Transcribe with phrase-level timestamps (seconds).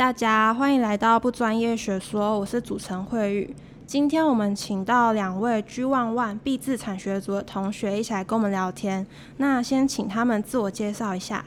[0.00, 3.54] 嗨，大家欢迎来到不专业学说，我是主持人慧宇。
[3.86, 9.06] 今天我们请到两位 G1-1 毕制产学组的同学一起来跟我们聊天。
[9.36, 11.44] 那先请他们自我介绍一下。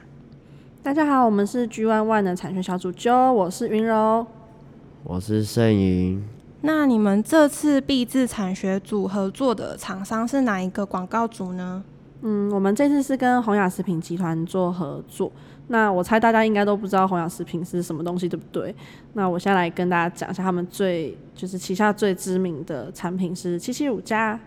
[0.83, 4.27] 大家好，我们是 G 万万的产学小组，Jo，我是云柔，
[5.03, 6.23] 我是盛云。
[6.61, 11.83] 那你们这次毕制产学组合作的厂商是哪一个广告组呢？
[12.25, 15.31] 嗯，我们这次是跟红雅食品集团做合作。
[15.67, 18.73] 那我猜大家应该都不知道红雅食品是什么东西，对不对？
[19.13, 24.39] 那我先来跟大家讲一下，他们最就是旗下最知名的产品是七七乳加。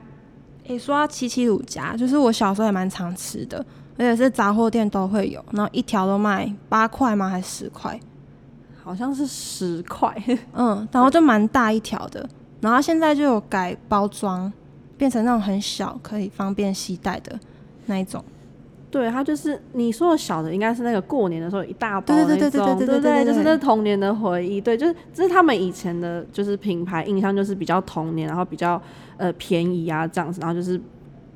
[0.65, 3.59] 诶、欸，说到七七乳加，就是我小时候也蛮常吃的，
[3.97, 7.29] 而且是杂货店都会有，然后一条都卖八块吗？
[7.29, 7.99] 还是十块？
[8.83, 10.15] 好像是十块。
[10.55, 12.29] 嗯，然后就蛮大一条的，
[12.61, 14.53] 然后现在就有改包装，
[14.99, 17.39] 变成那种很小，可以方便携带的
[17.87, 18.23] 那一种。
[18.89, 24.61] 对，它就是你说的小的，应该是那个过年的时候一大包那种，对对对对对对对，就是那童年的回忆。
[24.61, 28.81] 对，就是这是他们以前的，就是品牌印象就是比较童年，然后比较
[29.19, 30.81] 呃便宜啊这样子，然后就是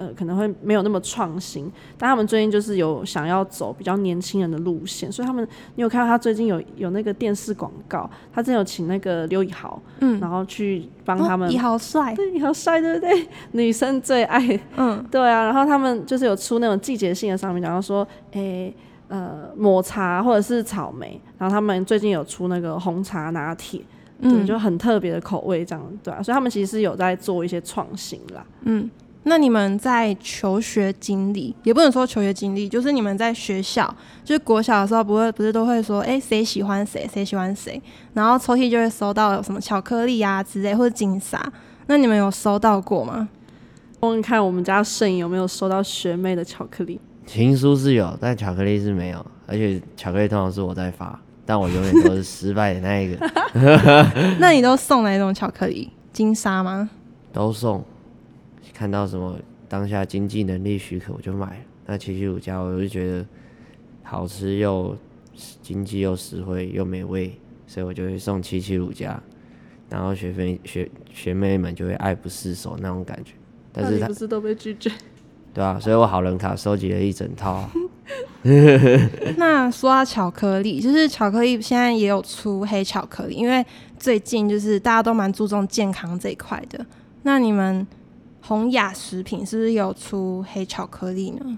[0.01, 13.29] 呃，可能会没有那么创新，但他们最近就是有想要走比较年轻人的路线，所以他们，你有看到他最近有有那个电视广告，他真有请那个刘以豪，嗯，然后去帮他们，以豪帅，对，以豪帅，对不对？
[13.53, 18.75] 女生最爱，嗯，对啊，然后他们就是有出那种季节性的商品，然后说，诶、欸，
[19.09, 23.83] 呃，抹茶或者是草莓，然后他们最近有出那个红茶拿铁，
[24.21, 28.91] 嗯，就很特别的口味这样，对啊，所以他们其实是有在做一些创新啦，嗯。
[29.25, 37.81] 那你们在求学经历，也不能说求学经历，就是你们在学校，就是国小的时候，不会不是都会说，哎、欸，谁喜欢谁，谁喜欢谁，
[38.15, 41.41] 然后抽屉就会收到有什么巧克力啊之类，或者金沙。
[41.87, 43.29] 那你们有收到过吗？
[44.01, 46.99] 问问看我们家盛有没有收到学妹的巧克力？
[47.27, 53.31] 情书是有，但巧克力是没有，而且巧克力通常是我在发，但我永远都是失败的那一个。
[54.41, 55.91] 那你都送哪一种巧克力？
[56.13, 56.89] 金沙吗？
[57.35, 57.85] 都送。
[58.73, 59.37] 看到什么
[59.69, 61.57] 当下经济能力许可，我就买了。
[61.87, 63.27] 那七七乳加，我就觉得
[64.03, 64.97] 好吃又
[65.63, 69.21] 经济又实惠又美味，所以我就会送七七乳加。
[69.89, 73.33] 然后学妹学学妹们就会爱不释手那种感觉。
[73.73, 74.91] 但是他不是都被拒绝？
[75.53, 77.69] 对啊，所以我好人卡收集了一整套。
[79.37, 83.65] 那说到巧克力，就是巧克力现在也有出黑巧克力，因为
[83.99, 86.87] 最近就是大家都蛮注重健康这一块的。
[87.23, 87.85] 那你们？
[88.51, 91.57] 红雅食品是不是有出黑巧克力呢？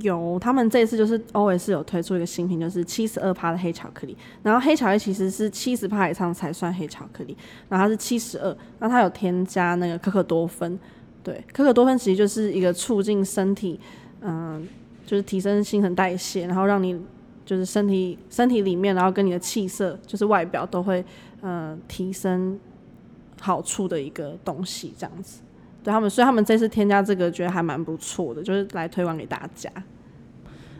[0.00, 4.16] 有，他们这次就是 always 有推出一个新品，就是七十二趴的黑巧克力。
[4.42, 7.36] 然后黑巧克力其实是七十趴以上才算黑巧克力，
[7.68, 10.78] 然后它是七十二，那它有添加那个可可多酚。
[11.22, 13.78] 对，可可多酚其实就是一个促进身体，
[14.22, 14.66] 嗯、
[15.04, 16.98] 就是提升新陈代谢，然后让你
[17.44, 21.04] 就是身体身体里面，然后跟你的气色，就是外表都会
[21.42, 22.58] 呃提升
[23.38, 25.40] 好处的一个东西，这样子。
[25.82, 29.70] 对他们，所以他们这次添加这个，觉得还蛮不错的，就是来推广给大家。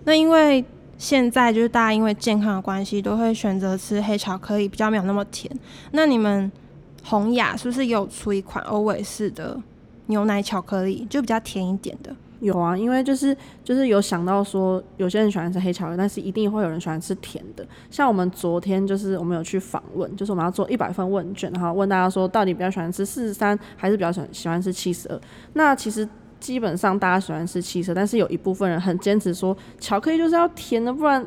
[0.04, 0.64] 那因为
[0.98, 5.50] 现在就是大家因为健康的关系，都会选择吃黑巧克力，比较没有那么甜。
[5.92, 6.50] 那你们
[7.02, 9.58] 红雅是不是有出一款欧伟式的
[10.06, 12.14] 牛奶巧克力，就比较甜一点的？
[12.40, 17.66] 有啊，因为就是就是有想到说，有些人喜欢吃黑巧克力，但是一定会有人喜欢吃甜的。
[17.90, 25.20] 像我们昨天就是我们有去访问，就是我们要做一百份问卷，然后问大家说，到底比较喜欢吃四十三，还是比较喜欢喜欢吃七十二？
[25.52, 26.08] 那其实
[26.38, 31.24] 基本上大家喜欢吃七十二，但是有一部分人很坚持说，巧克力就是要甜的，不然。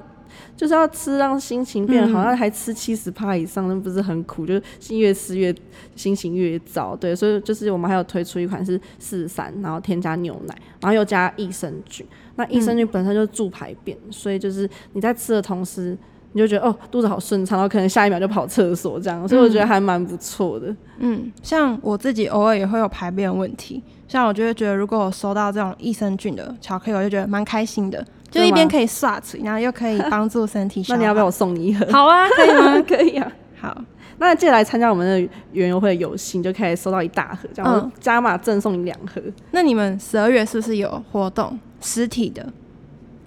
[0.55, 4.45] 就是要吃让心情变好，像、嗯、还吃七十趴以上，那不是很苦？
[4.45, 5.53] 就是越吃越
[5.95, 6.95] 心情越糟。
[6.95, 12.05] 对，所以就是我们还有推出一款是四十三，然后添加牛奶，然后又加益生菌。
[12.35, 15.97] 那益生菌本身就是助排便，嗯、所以就是你在吃的同时，
[16.31, 19.27] 你就觉得哦肚子好顺畅，然后可能下一秒就跑厕所这样。
[19.27, 20.75] 所以我觉得还蛮不错的。
[20.97, 28.03] 嗯，像我自己偶尔也会有排便问题，像我就会觉得如果我收到这种益生菌的巧克力，我就觉得蛮开心的。
[28.33, 30.83] 就一边可以刷嘴，然后又可以 帮助身体。
[30.89, 31.85] 那你要不要我送你一盒？
[31.91, 32.83] 好啊， 可以吗？
[32.87, 33.31] 可以啊。
[33.59, 33.81] 好，
[34.17, 39.21] 那记得来参加我们的园游会的游戏，你就可以收到一大盒，这样加码赠送你两盒。
[39.51, 41.57] 那你们十二月是不是有活动？
[41.79, 42.45] 实体的？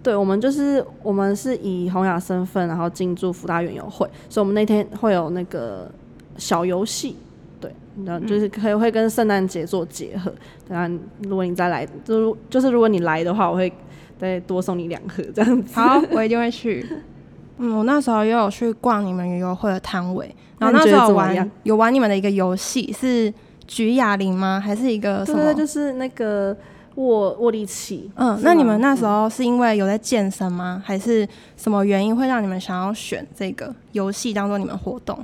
[0.02, 5.90] 对，我们就是我们是以弘雅身份，然后进驻福大园游会，所以我们那天会有那个
[6.36, 7.16] 小游戏，
[7.60, 7.74] 对，
[8.04, 10.32] 然后就是可以会跟圣诞节做结合。
[10.68, 13.72] 当然，如果你再来，就就是如果你来的话，我会。
[14.18, 15.74] 再多送你两盒这样子。
[15.74, 16.86] 好，我一定会去。
[17.58, 23.32] 嗯，我那时候也有去逛你们园游会的摊位，然后那时候有玩有玩你们的一个游戏，是
[23.66, 24.60] 举哑铃吗？
[24.60, 25.42] 还是一个什么？
[25.42, 26.54] 对，就是那个
[26.96, 28.10] 握握力器。
[28.16, 30.82] 嗯，那你们那时候是因为有在健身吗？
[30.84, 31.26] 还是
[31.56, 35.18] 什么原因会让你们想要选这个游戏当做你们活动？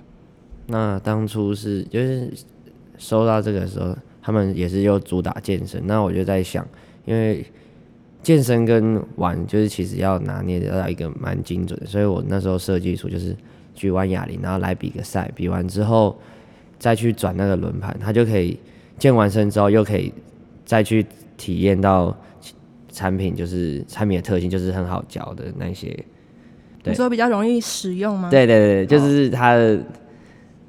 [0.68, 2.32] 那当初是就是
[2.96, 6.66] 收到这个时候，他们也是又主打健身，那我就在想，
[7.04, 7.44] 因为
[8.22, 13.36] 健身跟玩就是其实要拿捏到一个蛮精准的，所以我那时候设计出就是
[13.74, 16.16] 举完哑铃，然后来比个赛，比完之后
[16.78, 18.58] 再去转那个轮盘，它就可以
[18.98, 20.12] 健完身之后又可以
[20.64, 21.04] 再去
[21.36, 22.16] 体验到
[22.90, 25.88] 产品，就是产品的特性，就是很好教的那些。
[26.82, 28.30] 对，你说比较容易使用吗？
[28.30, 29.80] 对对对，就是它的。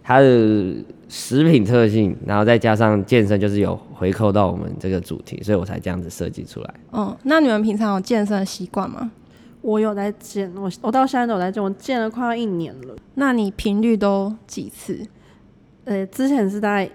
[0.06, 0.76] 它的
[1.16, 6.74] 食品特性，然后再加上健身，就是有回扣到我们这个主题，所以我才这样子设计出来。
[6.92, 9.12] 嗯，那你们平常有健身的习惯吗？
[9.62, 12.96] 我有在健，我我到现在都有在健，我健了快要一年了。
[13.14, 15.06] 那你频率都几次？
[15.86, 16.90] 呃，之前是大概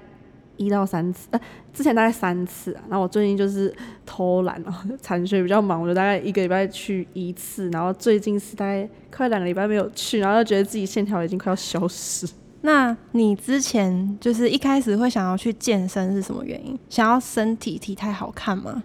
[0.57, 1.41] 一到三次，呃，
[1.73, 2.83] 之前大概三次啊。
[2.89, 3.73] 然后我最近就是
[4.05, 7.71] 偷懒哦，产学比较忙，我就大概一个礼拜去一次。
[7.71, 12.27] 然后最近是大概快两个礼拜没有去，然后就觉得自己线条已经快要消失。
[12.61, 16.77] 那你之前就是一开始会想要去健身是什么原因？
[16.89, 18.83] 想要身体体态好看吗？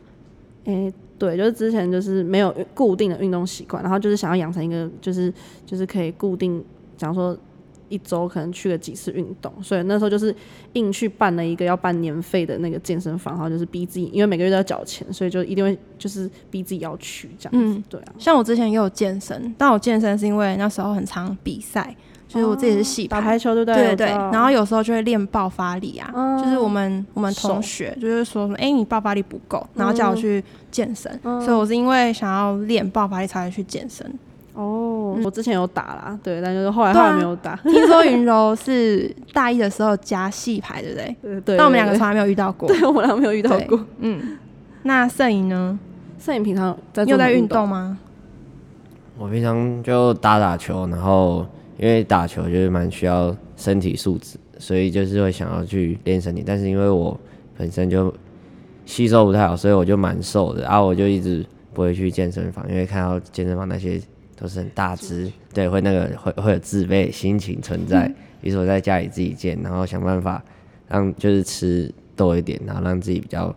[0.66, 5.34] 诶、欸，对，就是之前就是没有固定的运动习惯，然后就是想要养成一个就是
[5.66, 6.64] 就是可以固定，
[6.96, 7.36] 假如说
[7.90, 10.34] 一周可能去了几次运动，所以那时候就是
[10.74, 17.80] 硬去办了一个要办年费的那个健身房，然后就是逼自己，因为每个月都要缴钱，所以就一定会就是逼自己要去这样子。
[17.80, 18.14] 嗯，对啊。
[18.20, 21.96] 像我之前也有健身，但我健身是因为那时候很常比赛。
[22.34, 23.76] 就是我自己是系打排球，对不对？
[23.76, 24.08] 对对对。
[24.32, 31.12] 然后有时候就会练爆发力啊，嗯、就是我们我们同学就是说什么，哎、欸，你爆发力不够，然后叫我去健身。
[31.24, 34.04] 嗯、所以我是因为想要练爆发力才会去健身。
[34.56, 37.52] 哦，嗯、我之前有打啦，对，但就是后来后来没有打。
[37.52, 41.06] 啊、听说云柔是大一的时候加系排，对不对？
[41.22, 42.68] 对，对，对，但我们两个从来没有遇到过。
[42.74, 43.80] 对，我们两个没有遇到过。
[44.00, 44.38] 嗯，
[44.82, 45.78] 那摄影呢？
[46.20, 48.00] 摄影平常在有在运动吗？
[49.20, 51.46] 我平常就打打球，然后。
[51.78, 56.44] 因为打球就是蛮需要身体素质，所以就是会想要去练身体。
[56.46, 57.20] 但是因为我
[57.58, 58.14] 本身就
[58.86, 60.64] 吸收不太好，所以我就蛮瘦的。
[60.64, 64.00] 然后我就一直不会去健身房，因为看到健身房那些
[64.36, 68.14] 都是很大只，对，会那个会会有自卑心情存在。
[68.42, 70.44] 于是我在家里自己健，然后想办法
[70.88, 73.56] 让就是吃多一点，然后让自己比较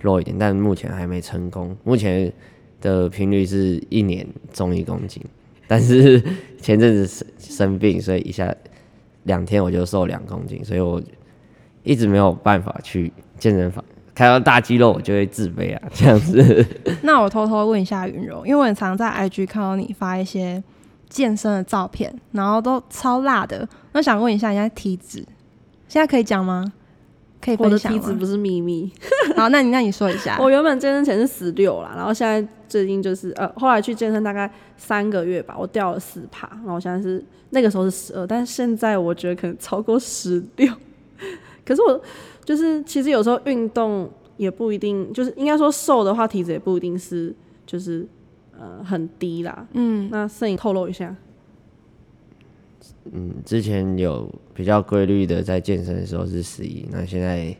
[0.00, 0.36] 弱一点。
[0.38, 2.32] 但目前还没成功，目前
[2.80, 5.22] 的频率是一年重一公斤。
[5.66, 6.22] 但是
[6.60, 8.54] 前阵子生生病，所以一下
[9.24, 11.02] 两天我就瘦两公斤，所以我
[11.82, 13.84] 一直没有办法去健身房。
[14.14, 16.64] 看到大肌肉我就会自卑啊， 这样子。
[17.02, 20.62] 那我偷偷问一下云柔，因为我很常在 IG 看到你发一些
[21.08, 23.68] 健身的照片，然后都超辣的。
[23.92, 25.18] 那想问一下，你现在体脂
[25.88, 26.72] 现在可以讲吗？
[27.44, 27.92] 可以分享？
[27.92, 28.90] 我的体脂不是秘密。
[29.36, 30.38] 好，那你那你说一下。
[30.40, 40.72] 我原本健身前是十六啦，然后现在最近就是呃，后来去健身大概三个月吧，我掉了四趴，然后我现在是那个时候是十二，但是现在我觉得可能超过十六。
[41.64, 42.00] 可是我
[42.44, 47.34] 就是其实有时候运动也不一定，就是应该说瘦的话，体脂也不一定是
[47.66, 48.06] 就是
[48.58, 49.66] 呃很低啦。
[49.72, 51.14] 嗯，那摄影透露一下。
[53.12, 57.54] 嗯，之前有比较规律的在健身的时候是十一，那现在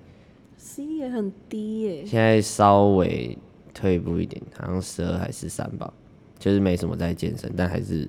[0.59, 2.05] 十一也很低耶。
[2.07, 3.37] 现在稍微
[3.73, 5.93] 退步一点，好像十二还是十三吧，
[6.39, 8.09] 就是没什么在健身，但还是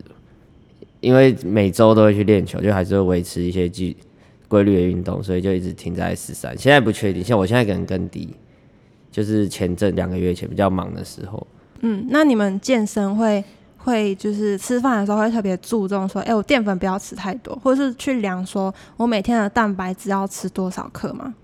[1.02, 3.98] 因为每周都会去练球，就还是会维持一些规
[4.48, 6.58] 规律的运动，所以就一直停在十三。
[6.58, 8.30] 现在不确定，像我现在可能更低，
[9.12, 11.46] 就是前阵两个月前比较忙的时候。
[11.82, 13.44] 嗯，那你们健身会？
[13.86, 21.36] 会就是吃饭的时候会特别注重说，哎、欸，我淀粉不要吃太多，或者是去量说我每天的蛋白质要吃多少克吗？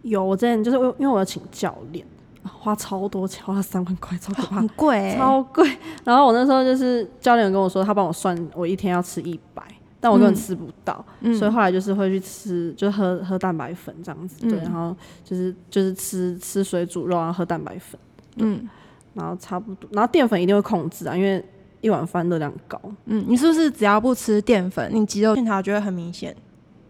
[0.00, 2.04] 有，我之前就是因为我要请教练，
[2.42, 5.70] 花超多钱，花了三万块，超可怕，很贵、 欸，超贵。
[6.04, 9.62] 然后我那时候就是教练跟我说，他帮我算我一天要吃一百，
[10.00, 18.00] 但我根本吃不到，嗯、所以后来就是会去吃，就喝喝蛋白粉这样子，嗯、对，然后就是就是吃吃水煮肉，然后喝蛋白粉，
[18.36, 18.66] 嗯。
[19.14, 21.44] 然后差不多，然后淀粉一定会控制啊，因为
[21.80, 22.80] 一碗饭热量高。
[23.06, 26.34] 嗯，你是不是只要不吃淀粉，你肌肉线条就会很明显？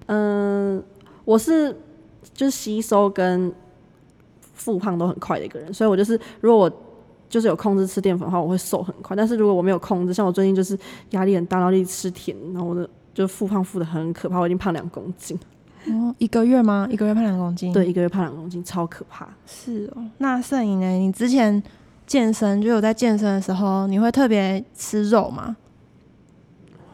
[0.06, 0.82] 嗯，
[1.24, 1.74] 我是
[2.34, 3.52] 就是吸收跟
[4.54, 6.82] 复胖都很快的一个人，所以我就是如果我
[7.28, 9.16] 就是有控制吃淀粉的话，我会瘦很快。
[9.16, 10.78] 但是如果我没有控制，像我最近就是
[11.10, 15.38] 压力很大，然后一直吃甜，然后我的就复胖复的很可怕，我已经胖两公斤。
[15.86, 16.86] 哦，一个月吗？
[16.90, 17.72] 一个月胖两公斤？
[17.72, 19.26] 对，一个月胖两公斤，超可怕。
[19.46, 20.86] 是哦，那摄影呢？
[20.86, 21.62] 你之前？
[22.06, 25.56] 健身就有在健身的时候，你会特别吃肉吗？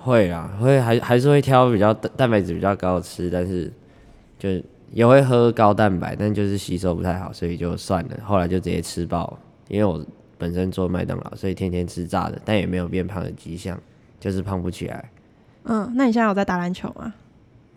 [0.01, 3.71] 会啊，会还还是会挑比较蛋白质比较高的吃，但是
[4.39, 4.49] 就
[4.93, 8.19] 也会喝高蛋白，但就是吸收不太好，所以就算了。
[8.25, 9.39] 后来就直接吃爆，
[9.69, 10.03] 因为我
[10.39, 13.79] 本身做麦当劳，所以天天吃炸的，但也没有变胖的迹象，
[14.21, 15.11] 就是胖不起来。
[15.65, 17.13] 嗯，那你现在有在打篮球吗？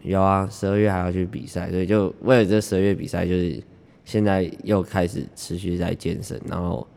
[0.04, 3.62] 有啊，十二月还要去比赛，所以就为了这十二月比赛，就是
[4.06, 6.88] 现在又开始持续在健身，然后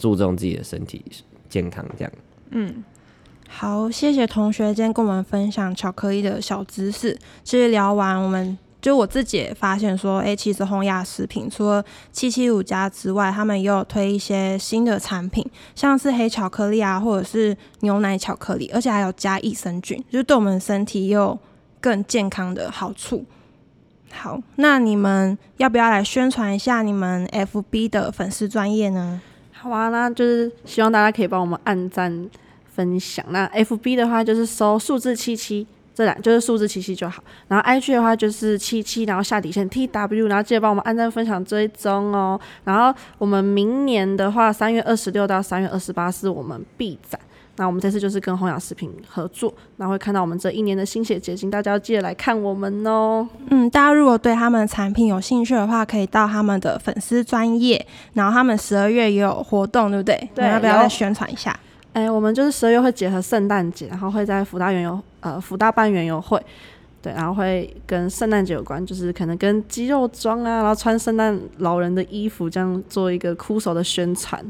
[0.00, 1.04] 注重自己的身体
[1.48, 2.12] 健康这样。
[2.50, 2.82] 嗯。
[3.52, 7.18] 好，谢谢同学今天跟我们分享巧克力的小知识。
[7.42, 21.36] 其实聊完，我们就我自己也发现说，哎、其实洪雅食品除了七七五加之外，他们也有推一些新的产品，像是黑巧克力啊，或者是牛奶巧克力，而且还有加益生菌，就是对我们身体有
[21.80, 23.24] 更健康的好处。
[24.12, 29.20] 好，那你们要不要来宣传一下你们 FB 的粉丝专业呢？
[29.60, 32.28] 好啊，那就是希望大家可以帮我们按赞。
[32.72, 33.22] 分享。
[33.30, 37.22] 那 F B 的话就是搜数字七七，这两就是数字七七就好。
[37.48, 42.40] 然后 I G 的话就是七七，然后下底线 T W，然后记得帮我们按赞、分享、追踪哦。
[42.64, 47.20] 然后我们明年的话，三月二十六到三月二十八是我们 B 展。
[47.56, 53.28] 那我们这次就是跟洪雅食品合作，然后会看到我们这一年的心血结晶，大家要记得来看我们哦。
[53.50, 57.86] 嗯，大家如果对他们的产品有兴趣的话，可以到他们的粉丝专业。
[58.14, 60.30] 然后他们十二月也有活动，对不对？
[60.34, 61.50] 对，要不要再宣传一下？
[61.92, 66.40] 哎、欸，我们就是十二月会结合圣诞节，然后会在福大园游呃福大办园游会，
[67.02, 74.40] 对，然后会跟圣诞节有关，就是可能跟肌肉装啊，然后穿圣诞老人的衣服，这样做一个酷手的宣传。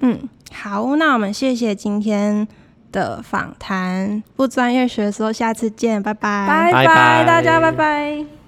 [0.00, 0.18] 嗯，
[0.52, 2.46] 好，那我们谢谢今天
[2.90, 8.41] 的访谈，不专业学说，下次见，拜拜，拜拜，大家拜拜。